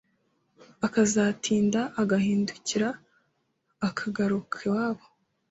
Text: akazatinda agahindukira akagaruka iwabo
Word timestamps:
akazatinda 0.85 1.81
agahindukira 2.01 2.89
akagaruka 3.87 4.55
iwabo 4.67 5.05